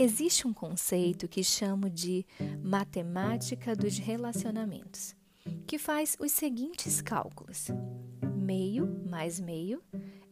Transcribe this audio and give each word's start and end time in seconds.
Existe 0.00 0.46
um 0.46 0.52
conceito 0.52 1.26
que 1.26 1.42
chamo 1.42 1.90
de 1.90 2.24
matemática 2.62 3.74
dos 3.74 3.98
relacionamentos, 3.98 5.16
que 5.66 5.76
faz 5.76 6.16
os 6.20 6.30
seguintes 6.30 7.00
cálculos: 7.00 7.66
meio 8.36 8.86
mais 9.10 9.40
meio 9.40 9.82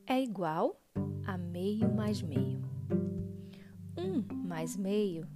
é 0.07 0.23
igual 0.23 0.81
a 1.27 1.37
meio 1.37 1.93
mais 1.93 2.23
meio. 2.23 2.63
Um 3.97 4.23
mais 4.47 4.77
meio 4.77 5.27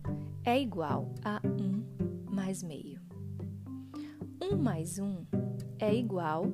é 0.44 0.60
igual 0.60 1.12
a 1.24 1.40
um 1.44 2.32
mais 2.32 2.62
meio. 2.62 3.00
Um 4.40 4.56
mais 4.56 5.00
um 5.00 5.26
é 5.76 5.92
igual 5.92 6.44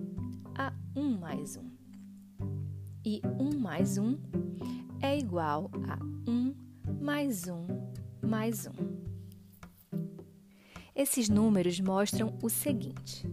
a 0.55 0.73
um 0.97 1.19
mais 1.19 1.59
um. 1.59 1.71
E 3.05 3.21
um 3.39 3.59
mais 3.59 3.99
um 3.99 4.17
é 5.03 5.19
igual 5.19 5.71
a 5.87 6.03
um 6.27 6.55
mais 7.01 7.49
um, 7.49 7.67
mais 8.23 8.67
um. 8.67 8.97
Esses 10.95 11.29
números 11.29 11.81
mostram 11.81 12.37
o 12.43 12.49
seguinte: 12.49 13.29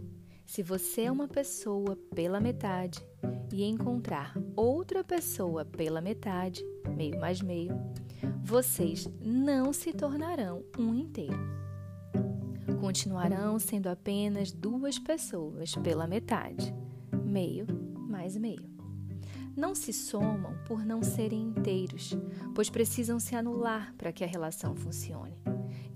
se 0.45 0.63
você 0.63 1.03
é 1.03 1.11
uma 1.11 1.27
pessoa 1.27 1.95
pela 2.15 2.39
metade 2.39 2.99
e 3.51 3.63
encontrar 3.63 4.33
outra 4.55 5.03
pessoa 5.03 5.63
pela 5.63 6.01
metade, 6.01 6.63
meio 6.95 7.19
mais 7.19 7.41
meio, 7.41 7.73
vocês 8.43 9.07
não 9.21 9.71
se 9.71 9.93
tornarão 9.93 10.63
um 10.77 10.93
inteiro. 10.93 11.39
Continuarão 12.79 13.57
sendo 13.59 13.87
apenas 13.87 14.51
duas 14.51 14.99
pessoas 14.99 15.75
pela 15.75 16.05
metade, 16.05 16.73
meio 17.23 17.65
mais 17.95 18.35
meio 18.35 18.73
não 19.55 19.75
se 19.75 19.93
somam 19.93 20.57
por 20.65 20.85
não 20.85 21.03
serem 21.03 21.41
inteiros, 21.41 22.15
pois 22.55 22.69
precisam 22.69 23.19
se 23.19 23.35
anular 23.35 23.93
para 23.97 24.11
que 24.11 24.23
a 24.23 24.27
relação 24.27 24.75
funcione. 24.75 25.37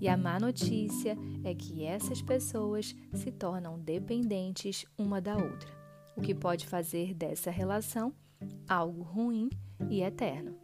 E 0.00 0.08
a 0.08 0.16
má 0.16 0.38
notícia 0.38 1.16
é 1.42 1.54
que 1.54 1.84
essas 1.84 2.22
pessoas 2.22 2.94
se 3.14 3.32
tornam 3.32 3.78
dependentes 3.78 4.86
uma 4.96 5.20
da 5.20 5.36
outra, 5.36 5.68
o 6.16 6.20
que 6.20 6.34
pode 6.34 6.66
fazer 6.66 7.14
dessa 7.14 7.50
relação 7.50 8.14
algo 8.68 9.02
ruim 9.02 9.50
e 9.90 10.02
eterno. 10.02 10.56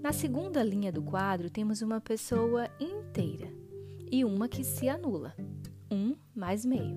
Na 0.00 0.12
segunda 0.12 0.62
linha 0.62 0.92
do 0.92 1.02
quadro, 1.02 1.50
temos 1.50 1.82
uma 1.82 2.00
pessoa 2.00 2.70
inteira 2.78 3.52
e 4.10 4.24
uma 4.24 4.48
que 4.48 4.62
se 4.62 4.88
anula, 4.88 5.34
um 5.90 6.14
mais 6.34 6.64
meio. 6.64 6.96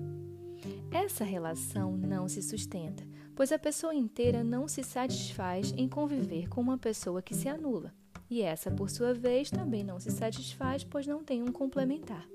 Essa 0.92 1.24
relação 1.24 1.96
não 1.96 2.28
se 2.28 2.42
sustenta, 2.42 3.04
pois 3.40 3.52
a 3.52 3.58
pessoa 3.58 3.94
inteira 3.94 4.44
não 4.44 4.68
se 4.68 4.82
satisfaz 4.84 5.72
em 5.74 5.88
conviver 5.88 6.46
com 6.50 6.60
uma 6.60 6.76
pessoa 6.76 7.22
que 7.22 7.34
se 7.34 7.48
anula, 7.48 7.90
e 8.28 8.42
essa, 8.42 8.70
por 8.70 8.90
sua 8.90 9.14
vez, 9.14 9.50
também 9.50 9.82
não 9.82 9.98
se 9.98 10.10
satisfaz, 10.10 10.84
pois 10.84 11.06
não 11.06 11.24
tem 11.24 11.42
um 11.42 11.50
complementar. 11.50 12.28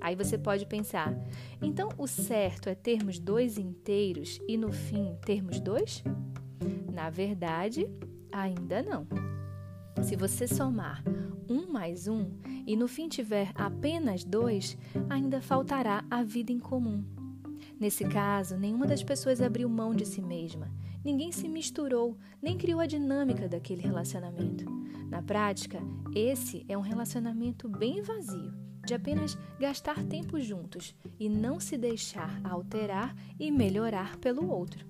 Aí 0.00 0.16
você 0.16 0.36
pode 0.36 0.66
pensar: 0.66 1.14
então 1.62 1.88
o 1.96 2.08
certo 2.08 2.68
é 2.68 2.74
termos 2.74 3.20
dois 3.20 3.58
inteiros 3.58 4.40
e 4.48 4.56
no 4.56 4.72
fim 4.72 5.16
termos 5.24 5.60
dois? 5.60 6.02
Na 6.92 7.10
verdade, 7.10 7.88
ainda 8.32 8.82
não. 8.82 9.06
Se 10.02 10.16
você 10.16 10.48
somar 10.48 11.04
um 11.48 11.70
mais 11.70 12.08
um 12.08 12.28
e 12.66 12.74
no 12.74 12.88
fim 12.88 13.08
tiver 13.08 13.52
apenas 13.54 14.24
dois, 14.24 14.76
ainda 15.08 15.40
faltará 15.40 16.04
a 16.10 16.24
vida 16.24 16.50
em 16.50 16.58
comum, 16.58 17.04
Nesse 17.80 18.04
caso, 18.04 18.58
nenhuma 18.58 18.86
das 18.86 19.02
pessoas 19.02 19.40
abriu 19.40 19.66
mão 19.66 19.94
de 19.94 20.04
si 20.04 20.20
mesma. 20.20 20.70
Ninguém 21.02 21.32
se 21.32 21.48
misturou, 21.48 22.14
nem 22.42 22.58
criou 22.58 22.78
a 22.78 22.84
dinâmica 22.84 23.48
daquele 23.48 23.80
relacionamento. 23.80 24.70
Na 25.08 25.22
prática, 25.22 25.80
esse 26.14 26.62
é 26.68 26.76
um 26.76 26.82
relacionamento 26.82 27.70
bem 27.70 28.02
vazio, 28.02 28.52
de 28.86 28.92
apenas 28.92 29.38
gastar 29.58 30.04
tempo 30.04 30.38
juntos 30.38 30.94
e 31.18 31.26
não 31.26 31.58
se 31.58 31.78
deixar 31.78 32.38
alterar 32.44 33.16
e 33.38 33.50
melhorar 33.50 34.18
pelo 34.18 34.50
outro. 34.50 34.84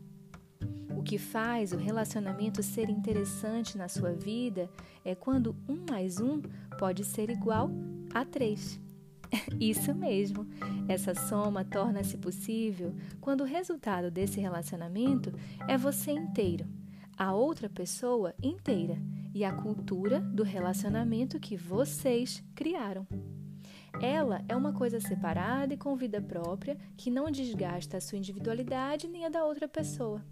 O 0.97 1.01
que 1.01 1.17
faz 1.17 1.73
o 1.73 1.77
relacionamento 1.77 2.61
ser 2.61 2.91
interessante 2.91 3.79
na 3.79 3.89
sua 3.89 4.13
vida 4.13 4.69
é 5.05 5.15
quando 5.15 5.55
um 5.69 5.85
mais 5.89 6.19
um 6.19 6.43
pode 6.77 7.05
ser 7.05 7.31
igual 7.31 7.71
a 8.13 8.25
três. 8.25 8.81
Isso 9.59 9.95
mesmo. 9.95 10.47
Essa 10.89 11.15
soma 11.15 11.65
torna-se 11.65 12.17
possível 12.17 12.95
quando 13.21 13.43
o 13.43 13.47
resultado 13.47 14.11
desse 14.11 14.41
relacionamento 14.41 15.33
é 15.69 15.77
você 15.77 16.13
inteiro, 16.13 16.67
a 17.17 17.35
outra 17.35 17.69
pessoa 17.69 18.35
inteira 18.43 18.99
e 19.33 19.45
a 19.45 19.53
cultura 19.53 20.21
do 20.21 20.43
relacionamento 20.43 21.39
que 21.39 21.57
vocês 21.57 22.43
criaram. 22.55 23.07
Ela 24.01 24.45
é 24.49 24.57
uma 24.57 24.73
coisa 24.73 25.01
separada 25.01 25.75
e 25.75 25.77
com 25.77 25.97
vida 25.97 26.21
própria 26.21 26.79
que 26.97 27.11
não 27.11 27.31
desgasta 27.31 27.97
a 27.97 28.01
sua 28.01 28.19
individualidade 28.19 29.09
nem 29.09 29.27
a 29.27 29.29
da 29.29 29.45
outra 29.45 29.69
pessoa. 29.69 30.25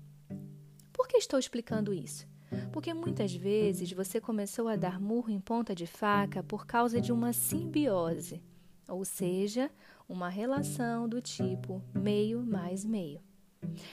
Por 0.92 1.06
que 1.06 1.16
estou 1.16 1.38
explicando 1.38 1.92
isso? 1.92 2.26
Porque 2.72 2.94
muitas 2.94 3.34
vezes 3.34 3.92
você 3.92 4.20
começou 4.20 4.68
a 4.68 4.76
dar 4.76 5.00
murro 5.00 5.30
em 5.30 5.40
ponta 5.40 5.74
de 5.74 5.86
faca 5.86 6.42
por 6.42 6.66
causa 6.66 7.00
de 7.00 7.12
uma 7.12 7.32
simbiose 7.32 8.42
ou 8.88 9.04
seja, 9.04 9.70
uma 10.08 10.28
relação 10.28 11.08
do 11.08 11.20
tipo 11.20 11.82
meio 11.94 12.42
mais 12.42 12.84
meio. 12.84 13.20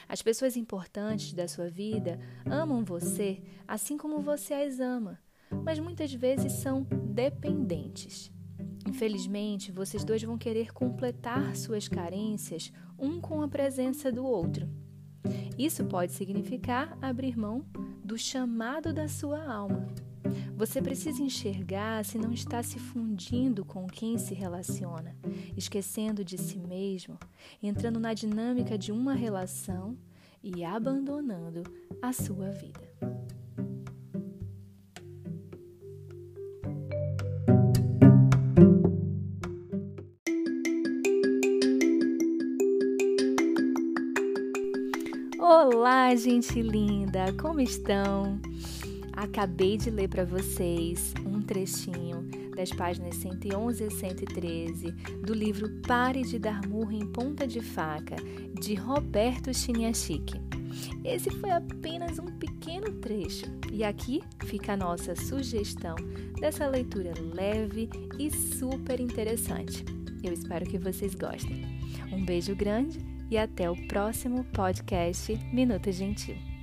As 0.07 0.21
pessoas 0.21 0.55
importantes 0.55 1.33
da 1.33 1.47
sua 1.47 1.69
vida 1.69 2.19
amam 2.45 2.83
você 2.83 3.41
assim 3.67 3.97
como 3.97 4.21
você 4.21 4.53
as 4.53 4.79
ama, 4.79 5.19
mas 5.63 5.79
muitas 5.79 6.13
vezes 6.13 6.53
são 6.53 6.83
dependentes. 6.83 8.31
Infelizmente, 8.87 9.71
vocês 9.71 10.03
dois 10.03 10.21
vão 10.23 10.37
querer 10.37 10.71
completar 10.71 11.55
suas 11.55 11.87
carências 11.87 12.71
um 12.97 13.19
com 13.19 13.41
a 13.41 13.47
presença 13.47 14.11
do 14.11 14.23
outro. 14.23 14.69
Isso 15.57 15.83
pode 15.85 16.11
significar 16.11 16.97
abrir 17.01 17.37
mão 17.37 17.65
do 18.03 18.17
chamado 18.17 18.93
da 18.93 19.07
sua 19.07 19.43
alma. 19.43 19.87
Você 20.57 20.81
precisa 20.81 21.21
enxergar 21.21 22.05
se 22.05 22.17
não 22.17 22.31
está 22.31 22.63
se 22.63 22.79
fundindo 22.79 23.65
com 23.65 23.85
quem 23.87 24.17
se 24.17 24.33
relaciona, 24.33 25.13
esquecendo 25.55 26.23
de 26.23 26.37
si 26.37 26.57
mesmo, 26.57 27.19
entrando 27.61 27.99
na 27.99 28.13
dinâmica 28.13 28.77
de 28.77 28.89
uma 28.89 29.13
relação 29.13 29.97
e 30.41 30.63
abandonando 30.63 31.61
a 32.01 32.13
sua 32.13 32.51
vida. 32.51 32.89
Olá, 45.37 46.15
gente 46.15 46.61
linda, 46.61 47.33
como 47.33 47.59
estão? 47.59 48.39
Acabei 49.15 49.77
de 49.77 49.89
ler 49.89 50.09
para 50.09 50.25
vocês 50.25 51.13
um 51.25 51.41
trechinho 51.41 52.27
das 52.55 52.69
páginas 52.69 53.15
111 53.15 53.83
e 53.83 53.91
113 53.91 54.91
do 55.25 55.33
livro 55.33 55.69
Pare 55.81 56.23
de 56.23 56.39
Dar 56.39 56.65
Murro 56.67 56.91
em 56.91 57.05
Ponta 57.05 57.47
de 57.47 57.61
Faca, 57.61 58.15
de 58.59 58.75
Roberto 58.75 59.53
Chiniachique. 59.53 60.39
Esse 61.03 61.29
foi 61.31 61.51
apenas 61.51 62.19
um 62.19 62.25
pequeno 62.25 62.91
trecho 62.99 63.45
e 63.71 63.83
aqui 63.83 64.21
fica 64.45 64.73
a 64.73 64.77
nossa 64.77 65.15
sugestão 65.15 65.95
dessa 66.39 66.67
leitura 66.67 67.13
leve 67.33 67.89
e 68.19 68.29
super 68.31 68.99
interessante. 68.99 69.85
Eu 70.23 70.33
espero 70.33 70.65
que 70.65 70.77
vocês 70.77 71.13
gostem. 71.15 71.63
Um 72.11 72.25
beijo 72.25 72.55
grande 72.55 72.99
e 73.29 73.37
até 73.37 73.69
o 73.69 73.87
próximo 73.87 74.43
podcast 74.45 75.35
Minuto 75.53 75.91
Gentil. 75.91 76.54